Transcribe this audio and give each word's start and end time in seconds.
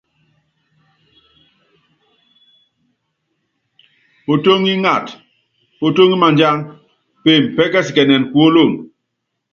Potóŋi 4.25 4.71
ingata, 4.75 5.19
potóŋi 5.79 6.15
madjang, 6.23 6.61
peeme 7.23 7.49
pɛ́kɛsikɛnɛn 7.55 8.23
kuólono. 8.31 8.79